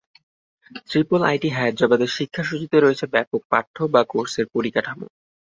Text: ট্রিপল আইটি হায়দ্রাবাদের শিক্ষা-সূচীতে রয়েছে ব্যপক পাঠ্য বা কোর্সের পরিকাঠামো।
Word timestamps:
ট্রিপল 0.87 1.21
আইটি 1.23 1.49
হায়দ্রাবাদের 1.49 2.09
শিক্ষা-সূচীতে 2.17 2.77
রয়েছে 2.79 3.05
ব্যপক 3.07 3.41
পাঠ্য 3.49 3.75
বা 3.93 4.01
কোর্সের 4.11 4.45
পরিকাঠামো। 4.53 5.05